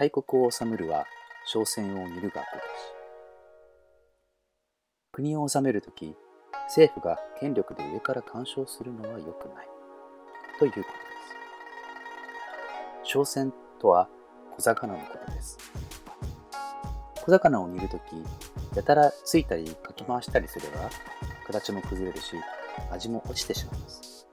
[0.00, 1.04] 大国を治めるは
[1.44, 2.40] 商船を見るがごとし。
[5.12, 6.16] 国を治めるとき、
[6.68, 9.68] 政府が権力で上から干渉するのは良くない。
[10.58, 10.88] ということで
[13.04, 13.10] す。
[13.12, 14.08] 商船とは
[14.56, 15.58] 小魚のことです。
[17.22, 18.02] 小魚を煮るとき、
[18.74, 20.88] やたらついたりかき回したりすれば、
[21.46, 22.36] 形も崩れるし、
[22.90, 24.26] 味も落ちてしまいます。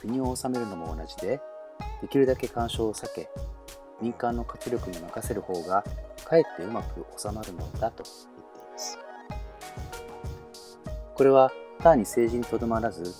[0.00, 1.40] 国を治めるのも同じで、
[2.00, 3.30] できるだけ干渉を避け、
[4.02, 5.84] 民間の活力に任せる方が、
[6.24, 8.98] かえってうまく収まるのだと言っています。
[11.14, 13.14] これは単に政治にとどまらず、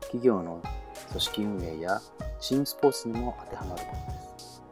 [0.00, 0.62] 企業の
[1.08, 2.00] 組織運営や
[2.38, 4.62] チームスポーツにも当てはまるものです。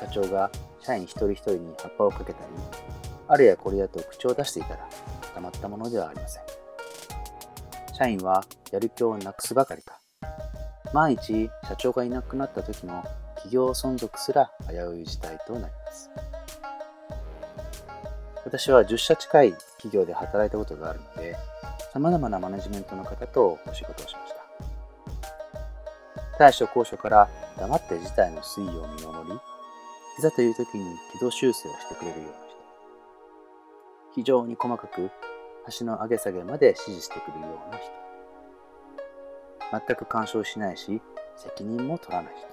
[0.00, 2.46] 社長が社員一人一人に葉っぱをかけたり、
[3.28, 4.88] あるやこれやと口を出していたら
[5.34, 6.42] たまったものではありません。
[7.92, 10.00] 社員はやる気をなくすばかりか、
[10.94, 13.04] 万一社長がいなくなった時の
[13.42, 16.10] 企業存続すら危うい事態となります。
[18.44, 21.36] 私は10社近い企業で働いたことがあるので、
[21.92, 24.42] 様々なマネジメントの方とお仕事をしました。
[26.38, 29.36] 大所高所から黙って事態の推移を見守り、
[30.18, 32.42] いざという時に軌道修正をしてくれるような人。
[34.14, 35.10] 非常に細かく
[35.78, 37.90] 橋の上げ下げまで指示してくるような人。
[39.86, 41.00] 全く干渉しないし、
[41.36, 42.51] 責任も取らない人。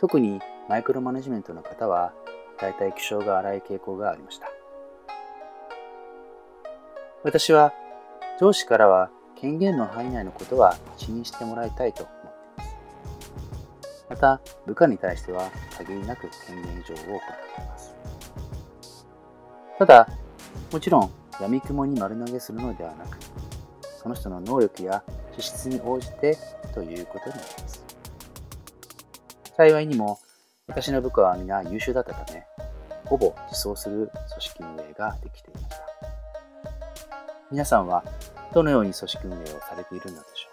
[0.00, 2.14] 特にマイクロマネジメントの方は、
[2.58, 4.46] 大体気性が荒い傾向がありました。
[7.22, 7.74] 私は
[8.40, 14.06] 上司からは権限の範囲内のことは気にしてもらいたいと思っています。
[14.08, 17.18] また、部下に対しては限りなく権限以上を行っ
[17.54, 17.94] ています。
[19.78, 20.08] ただ、
[20.72, 23.18] もちろん、闇雲に丸投げするのではなく、
[24.02, 25.02] その人の能力や
[25.36, 26.38] 資質に応じて
[26.72, 27.99] ということになります。
[29.60, 30.18] 幸いにも、
[30.68, 32.46] 私の部下は皆優秀だったため、
[33.04, 35.82] ほぼ自走する組織運営ができていました。
[37.50, 38.02] 皆さんは
[38.54, 40.49] どのように組織運営をされているのでしょう？